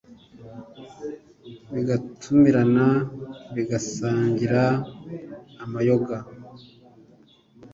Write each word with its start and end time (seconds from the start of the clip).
bigatumirana 1.73 2.87
bigasangira 3.55 4.63
amayoga. 5.63 6.17